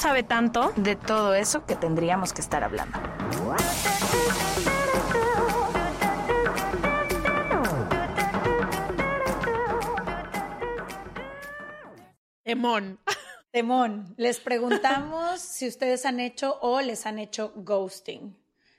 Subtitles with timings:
[0.00, 0.72] sabe tanto.
[0.76, 2.98] de todo eso que tendríamos que estar hablando.
[12.44, 12.98] Emón.
[13.52, 18.36] Temón, les preguntamos si ustedes han hecho o les han hecho ghosting.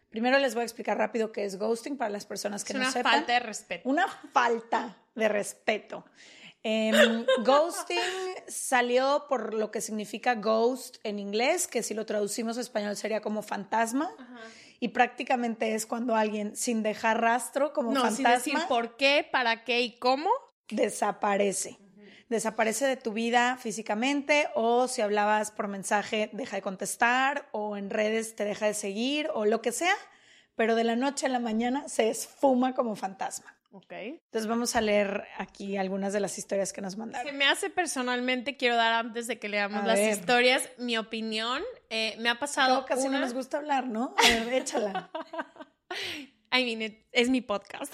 [0.09, 2.83] Primero les voy a explicar rápido qué es ghosting para las personas que Es no
[2.85, 3.11] una sepan.
[3.13, 3.89] falta de respeto.
[3.89, 6.06] Una falta de respeto.
[6.63, 7.97] Em, ghosting
[8.47, 13.21] salió por lo que significa ghost en inglés, que si lo traducimos a español sería
[13.21, 14.11] como fantasma.
[14.79, 19.27] Y prácticamente es cuando alguien, sin dejar rastro, como No, sin fantasma, decir por qué,
[19.31, 20.29] para qué y cómo.
[20.69, 21.77] desaparece.
[22.29, 27.89] Desaparece de tu vida físicamente o si hablabas por mensaje deja de contestar o en
[27.89, 29.95] redes te deja de seguir o lo que sea,
[30.55, 33.57] pero de la noche a la mañana se esfuma como fantasma.
[33.73, 33.91] Ok.
[33.94, 37.38] Entonces vamos a leer aquí algunas de las historias que nos Se mandaron.
[37.38, 40.11] me hace personalmente, quiero dar antes de que leamos A las ver.
[40.11, 41.61] historias, mi opinión.
[41.89, 43.19] Eh, me ha pasado Luego casi una...
[43.19, 44.13] no nos gusta hablar, ¿no?
[44.17, 45.09] A ver, échala.
[46.53, 47.94] I mean, es mi podcast.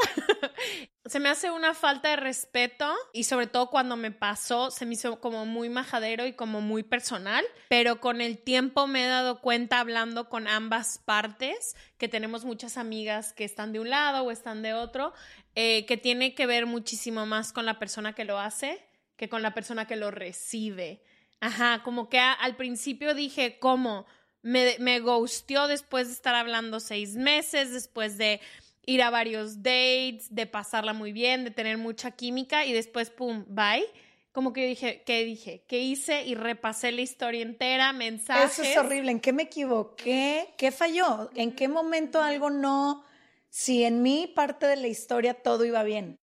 [1.05, 4.93] se me hace una falta de respeto y sobre todo cuando me pasó se me
[4.93, 9.41] hizo como muy majadero y como muy personal, pero con el tiempo me he dado
[9.41, 14.31] cuenta hablando con ambas partes que tenemos muchas amigas que están de un lado o
[14.31, 15.13] están de otro,
[15.55, 18.83] eh, que tiene que ver muchísimo más con la persona que lo hace
[19.17, 21.03] que con la persona que lo recibe.
[21.39, 24.05] Ajá, como que al principio dije, ¿cómo?
[24.47, 28.39] Me, me ghosteó después de estar hablando seis meses, después de
[28.85, 33.43] ir a varios dates, de pasarla muy bien, de tener mucha química y después, pum,
[33.49, 33.85] bye.
[34.31, 35.63] Como que yo dije, ¿qué dije?
[35.67, 36.23] ¿Qué hice?
[36.23, 38.59] Y repasé la historia entera, mensajes.
[38.59, 39.11] Eso es horrible.
[39.11, 40.47] ¿En qué me equivoqué?
[40.57, 41.29] ¿Qué falló?
[41.35, 43.03] ¿En qué momento algo no?
[43.49, 46.17] Si en mi parte de la historia todo iba bien.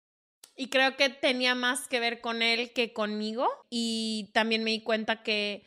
[0.56, 3.48] Y creo que tenía más que ver con él que conmigo.
[3.68, 5.66] Y también me di cuenta que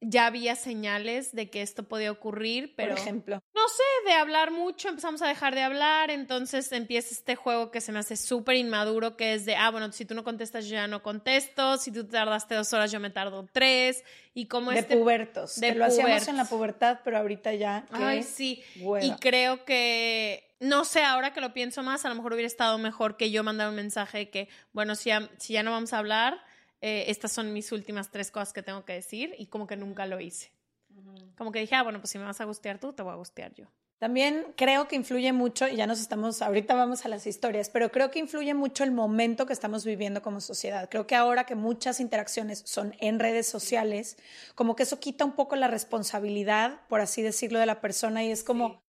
[0.00, 3.42] ya había señales de que esto podía ocurrir, pero por ejemplo.
[3.54, 7.80] no sé, de hablar mucho, empezamos a dejar de hablar, entonces empieza este juego que
[7.80, 10.74] se me hace súper inmaduro, que es de, ah, bueno, si tú no contestas, yo
[10.74, 14.80] ya no contesto, si tú tardaste dos horas, yo me tardo tres, y como de
[14.80, 14.96] este...
[14.96, 15.58] pubertos.
[15.60, 17.86] de que lo hacíamos en la pubertad, pero ahorita ya.
[17.88, 18.62] qué Ay, sí.
[18.80, 19.04] hueva.
[19.04, 22.76] Y creo que, no sé, ahora que lo pienso más, a lo mejor hubiera estado
[22.76, 25.94] mejor que yo mandara un mensaje de que, bueno, si ya, si ya no vamos
[25.94, 26.38] a hablar,
[26.86, 30.06] eh, estas son mis últimas tres cosas que tengo que decir y como que nunca
[30.06, 30.52] lo hice.
[31.36, 33.16] Como que dije, ah, bueno, pues si me vas a gustear tú, te voy a
[33.16, 33.66] gustear yo.
[33.98, 37.90] También creo que influye mucho, y ya nos estamos, ahorita vamos a las historias, pero
[37.90, 40.88] creo que influye mucho el momento que estamos viviendo como sociedad.
[40.88, 44.16] Creo que ahora que muchas interacciones son en redes sociales,
[44.54, 48.30] como que eso quita un poco la responsabilidad, por así decirlo, de la persona y
[48.30, 48.80] es como,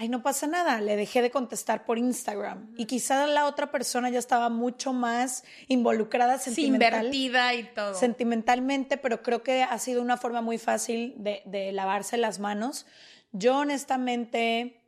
[0.00, 2.72] ay, no pasa nada, le dejé de contestar por Instagram.
[2.78, 7.94] Y quizá la otra persona ya estaba mucho más involucrada Sí, sentimental invertida y todo.
[7.94, 12.86] sentimentalmente, pero creo que ha sido una forma muy fácil de, de lavarse las manos.
[13.32, 14.80] Yo honestamente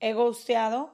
[0.00, 0.92] he ghosteado,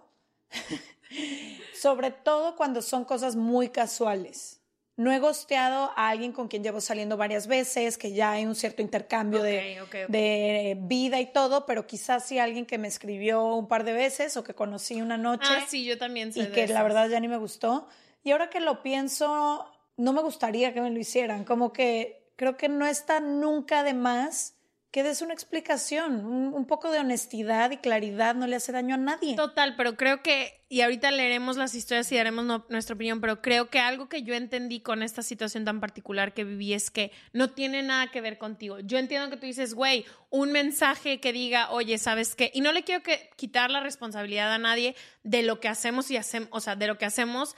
[1.75, 4.58] sobre todo cuando son cosas muy casuales.
[4.99, 8.57] No he ghosteado a alguien con quien llevo saliendo varias veces, que ya hay un
[8.57, 9.79] cierto intercambio de,
[10.09, 14.37] de vida y todo, pero quizás sí alguien que me escribió un par de veces
[14.37, 16.83] o que conocí una noche Ah, sí, yo también sé y de que la esas.
[16.83, 17.87] verdad ya ni me gustó.
[18.25, 21.45] Y ahora que lo pienso, no me gustaría que me lo hicieran.
[21.45, 24.57] Como que creo que no está nunca de más
[24.91, 26.25] que des una explicación.
[26.25, 29.37] Un, poco de honestidad y claridad no le hace daño a nadie.
[29.37, 33.69] Total, pero creo que, y ahorita leeremos las historias y daremos nuestra opinión, pero creo
[33.69, 37.51] que algo que yo entendí con esta situación tan particular que viví es que no
[37.51, 38.81] tiene nada que ver contigo.
[38.81, 42.51] Yo entiendo que tú dices, güey, un mensaje que diga, oye, ¿sabes qué?
[42.55, 46.17] Y no le quiero que, quitar la responsabilidad a nadie de lo que hacemos y
[46.17, 47.57] hacemos, o sea, de lo que hacemos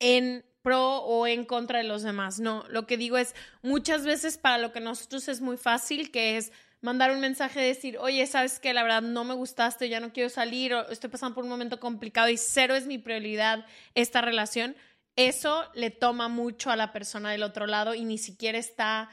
[0.00, 2.40] en pro o en contra de los demás.
[2.40, 6.38] No, lo que digo es, muchas veces para lo que nosotros es muy fácil, que
[6.38, 6.52] es
[6.84, 10.12] mandar un mensaje de decir, oye, sabes que la verdad no me gustaste, ya no
[10.12, 13.64] quiero salir, o estoy pasando por un momento complicado y cero es mi prioridad
[13.94, 14.76] esta relación,
[15.16, 19.10] eso le toma mucho a la persona del otro lado y ni siquiera está...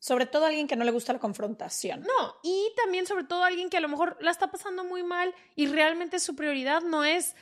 [0.00, 2.02] Sobre todo a alguien que no le gusta la confrontación.
[2.02, 5.02] No, y también sobre todo a alguien que a lo mejor la está pasando muy
[5.02, 7.34] mal y realmente su prioridad no es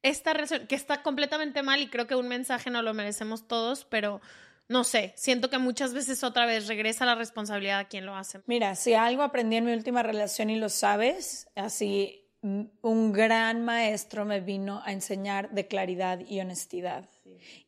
[0.00, 3.84] esta relación, que está completamente mal y creo que un mensaje no lo merecemos todos,
[3.84, 4.22] pero
[4.68, 8.40] no sé, siento que muchas veces otra vez regresa la responsabilidad a quien lo hace.
[8.46, 14.24] Mira, si algo aprendí en mi última relación y lo sabes, así un gran maestro
[14.24, 17.08] me vino a enseñar de claridad y honestidad.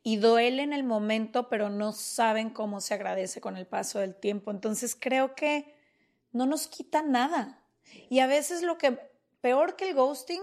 [0.02, 4.14] Y duele en el momento, pero no saben cómo se agradece con el paso del
[4.14, 4.50] tiempo.
[4.50, 5.74] Entonces creo que
[6.32, 7.62] no nos quita nada.
[8.08, 8.98] Y a veces lo que
[9.40, 10.42] peor que el ghosting,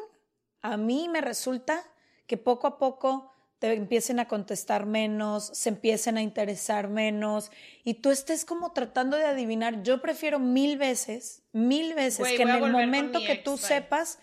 [0.61, 1.83] a mí me resulta
[2.27, 7.51] que poco a poco te empiecen a contestar menos, se empiecen a interesar menos
[7.83, 9.83] y tú estés como tratando de adivinar.
[9.83, 14.19] Yo prefiero mil veces, mil veces que en el momento que tú sepas,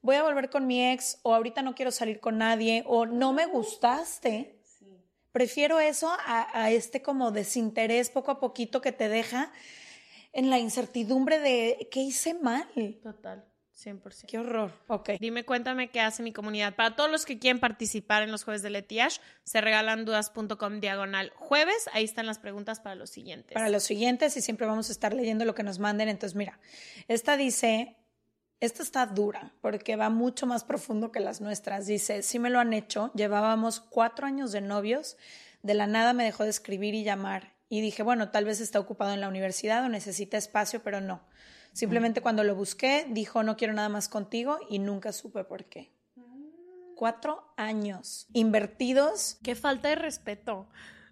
[0.00, 3.32] voy a volver con mi ex o ahorita no quiero salir con nadie o no
[3.32, 4.58] me gustaste.
[5.30, 9.52] Prefiero eso a, a este como desinterés poco a poquito que te deja
[10.32, 12.68] en la incertidumbre de qué hice mal.
[13.02, 13.51] Total.
[13.74, 14.26] 100%.
[14.26, 14.72] Qué horror.
[14.86, 15.10] Ok.
[15.18, 16.74] Dime, cuéntame qué hace mi comunidad.
[16.74, 21.32] Para todos los que quieren participar en los jueves de Letiash, se regalan dudas.com diagonal
[21.36, 21.88] jueves.
[21.92, 23.54] Ahí están las preguntas para los siguientes.
[23.54, 26.08] Para los siguientes y siempre vamos a estar leyendo lo que nos manden.
[26.08, 26.60] Entonces, mira,
[27.08, 27.96] esta dice,
[28.60, 31.86] esta está dura porque va mucho más profundo que las nuestras.
[31.86, 33.10] Dice, sí me lo han hecho.
[33.14, 35.16] Llevábamos cuatro años de novios.
[35.62, 37.54] De la nada me dejó de escribir y llamar.
[37.68, 41.22] Y dije, bueno, tal vez está ocupado en la universidad o necesita espacio, pero no.
[41.72, 45.90] Simplemente cuando lo busqué, dijo, no quiero nada más contigo y nunca supe por qué.
[46.94, 49.38] Cuatro años invertidos.
[49.42, 50.68] Qué falta de respeto.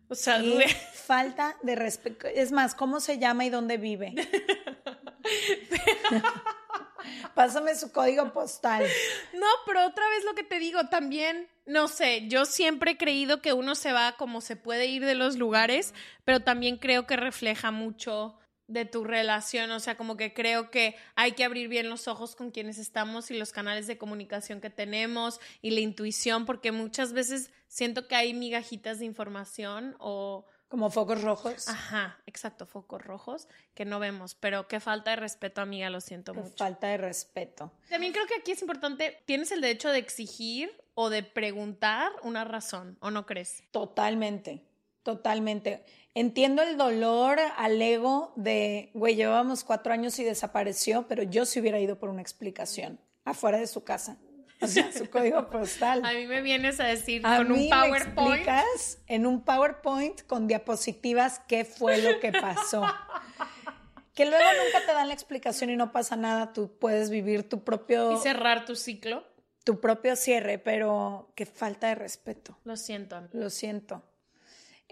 [0.08, 2.26] O sea, Qué falta de respeto.
[2.26, 4.14] Es más, ¿cómo se llama y dónde vive?
[7.34, 8.84] Pásame su código postal.
[9.32, 13.40] No, pero otra vez lo que te digo, también, no sé, yo siempre he creído
[13.40, 17.16] que uno se va como se puede ir de los lugares, pero también creo que
[17.16, 18.36] refleja mucho
[18.70, 22.36] de tu relación, o sea, como que creo que hay que abrir bien los ojos
[22.36, 27.12] con quienes estamos y los canales de comunicación que tenemos y la intuición, porque muchas
[27.12, 30.46] veces siento que hay migajitas de información o...
[30.68, 31.66] Como focos rojos.
[31.68, 36.32] Ajá, exacto, focos rojos que no vemos, pero qué falta de respeto, amiga, lo siento
[36.32, 36.56] Qué mucho.
[36.56, 37.72] falta de respeto.
[37.88, 42.44] También creo que aquí es importante, tienes el derecho de exigir o de preguntar una
[42.44, 43.64] razón, ¿o no crees?
[43.72, 44.64] Totalmente,
[45.02, 45.84] totalmente.
[46.14, 51.60] Entiendo el dolor al ego de, güey, llevábamos cuatro años y desapareció, pero yo sí
[51.60, 54.18] hubiera ido por una explicación afuera de su casa.
[54.60, 56.04] O sea, su código postal.
[56.04, 58.34] A mí me vienes a decir A con mí un me PowerPoint.
[58.40, 62.82] explicas en un PowerPoint con diapositivas qué fue lo que pasó.
[64.14, 67.62] que luego nunca te dan la explicación y no pasa nada, tú puedes vivir tu
[67.64, 69.24] propio, y cerrar tu ciclo.
[69.64, 72.58] tu propio cierre, pero qué falta de respeto.
[72.64, 73.28] Lo siento.
[73.32, 74.02] Lo siento.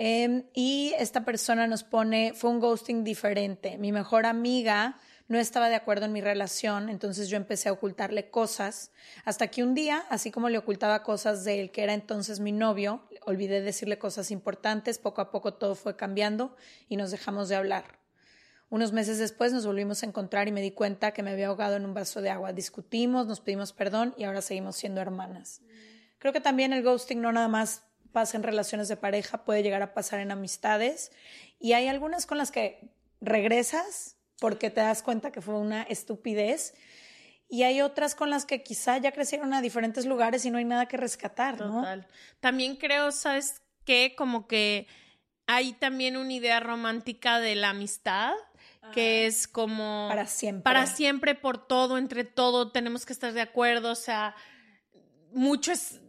[0.00, 3.78] Em, y esta persona nos pone, fue un ghosting diferente.
[3.78, 4.96] Mi mejor amiga
[5.26, 8.92] no estaba de acuerdo en mi relación, entonces yo empecé a ocultarle cosas,
[9.24, 12.52] hasta que un día, así como le ocultaba cosas de él, que era entonces mi
[12.52, 16.54] novio, olvidé decirle cosas importantes, poco a poco todo fue cambiando
[16.88, 17.98] y nos dejamos de hablar.
[18.70, 21.74] Unos meses después nos volvimos a encontrar y me di cuenta que me había ahogado
[21.74, 22.52] en un vaso de agua.
[22.52, 25.60] Discutimos, nos pedimos perdón y ahora seguimos siendo hermanas.
[26.18, 29.82] Creo que también el ghosting no nada más pasa en relaciones de pareja, puede llegar
[29.82, 31.12] a pasar en amistades
[31.60, 36.74] y hay algunas con las que regresas porque te das cuenta que fue una estupidez
[37.48, 40.64] y hay otras con las que quizá ya crecieron a diferentes lugares y no hay
[40.64, 41.80] nada que rescatar, ¿no?
[41.80, 42.06] Total.
[42.40, 44.14] También creo, ¿sabes qué?
[44.16, 44.86] Como que
[45.46, 48.34] hay también una idea romántica de la amistad
[48.92, 50.62] que es como Para siempre.
[50.62, 54.34] para siempre por todo, entre todo, tenemos que estar de acuerdo, o sea,
[55.32, 56.00] mucho es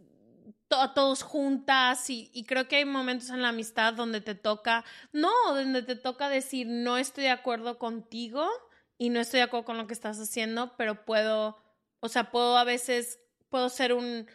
[0.70, 4.34] to- a todos juntas y, y creo que hay momentos en la amistad donde te
[4.34, 8.48] toca, no, donde te toca decir no estoy de acuerdo contigo
[8.96, 11.58] y no estoy de acuerdo con lo que estás haciendo, pero puedo,
[12.00, 14.26] o sea, puedo a veces, puedo ser un,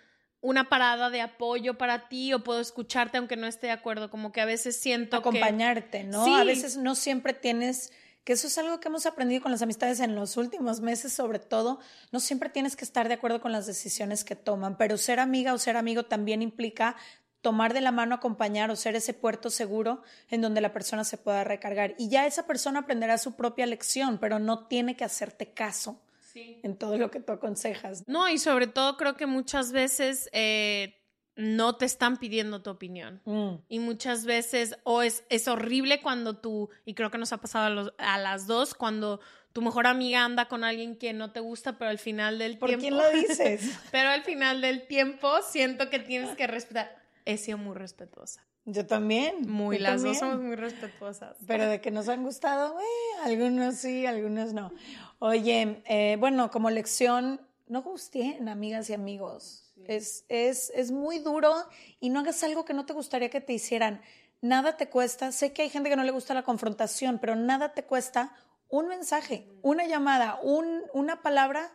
[0.42, 4.32] una parada de apoyo para ti o puedo escucharte aunque no esté de acuerdo, como
[4.32, 5.30] que a veces siento que...
[5.30, 6.26] acompañarte, ¿no?
[6.26, 6.34] Sí.
[6.36, 7.92] A veces no siempre tienes,
[8.26, 11.38] que eso es algo que hemos aprendido con las amistades en los últimos meses, sobre
[11.40, 11.80] todo,
[12.12, 15.54] no siempre tienes que estar de acuerdo con las decisiones que toman, pero ser amiga
[15.54, 16.96] o ser amigo también implica
[17.42, 20.02] tomar de la mano, acompañar o ser ese puerto seguro
[20.32, 21.94] en donde la persona se pueda recargar.
[22.00, 26.02] Y ya esa persona aprenderá su propia lección, pero no tiene que hacerte caso
[26.34, 28.04] en todo lo que tú aconsejas.
[28.08, 31.00] No, y sobre todo creo que muchas veces eh,
[31.36, 33.22] no te están pidiendo tu opinión.
[33.26, 33.56] Mm.
[33.68, 37.66] Y muchas veces, o es, es horrible cuando tú, y creo que nos ha pasado
[37.66, 39.20] a, los- a las dos, cuando
[39.52, 42.70] tu mejor amiga anda con alguien que no te gusta, pero al final del ¿Por
[42.70, 42.82] tiempo...
[42.82, 43.62] quién lo dices?
[43.92, 46.96] pero al final del tiempo siento que tienes que respetar.
[47.26, 48.46] He sido muy respetuosa.
[48.66, 49.48] Yo también.
[49.48, 50.14] Muy, yo las también.
[50.14, 51.38] dos somos muy respetuosas.
[51.46, 52.84] Pero de que nos han gustado, eh,
[53.24, 54.72] algunos sí, algunos no.
[55.20, 59.65] Oye, eh, bueno, como lección, no gusteen, amigas y amigos.
[59.88, 61.54] Es, es, es muy duro
[62.00, 64.02] y no hagas algo que no te gustaría que te hicieran.
[64.42, 65.32] Nada te cuesta.
[65.32, 68.34] Sé que hay gente que no le gusta la confrontación, pero nada te cuesta
[68.70, 71.72] un mensaje, una llamada, un, una palabra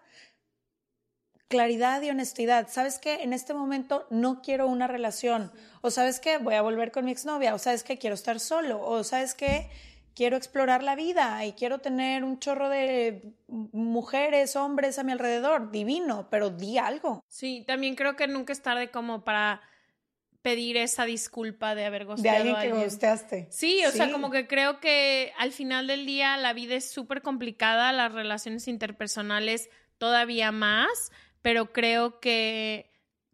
[1.48, 2.68] claridad y honestidad.
[2.70, 3.22] ¿Sabes qué?
[3.22, 5.52] En este momento no quiero una relación.
[5.82, 6.38] O sabes qué?
[6.38, 7.54] Voy a volver con mi exnovia.
[7.54, 7.98] O sabes qué?
[7.98, 8.80] Quiero estar solo.
[8.80, 9.68] O sabes qué?
[10.20, 15.70] Quiero explorar la vida y quiero tener un chorro de mujeres, hombres a mi alrededor.
[15.70, 17.24] Divino, pero di algo.
[17.26, 19.62] Sí, también creo que nunca es tarde como para
[20.42, 22.84] pedir esa disculpa de haber De gosteado alguien a que alguien.
[22.84, 23.48] gustaste.
[23.50, 27.22] Sí, o sea, como que creo que al final del día la vida es súper
[27.22, 32.89] complicada, las relaciones interpersonales todavía más, pero creo que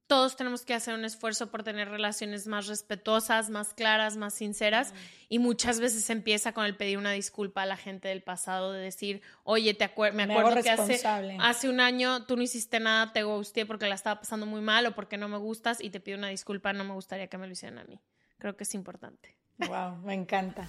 [0.07, 4.95] todos tenemos que hacer un esfuerzo por tener relaciones más respetuosas, más claras, más sinceras.
[5.29, 8.81] Y muchas veces empieza con el pedir una disculpa a la gente del pasado, de
[8.81, 11.01] decir, oye, te acuer me Me acuerdo hago que hace,
[11.41, 14.87] hace un año tú no hiciste nada, te gusté porque la estaba pasando muy mal
[14.87, 17.47] o porque no me gustas y te pido una disculpa, no me gustaría que me
[17.47, 18.01] lo hicieran a mí.
[18.39, 19.37] Creo que es importante.
[19.59, 20.69] Wow, me encanta.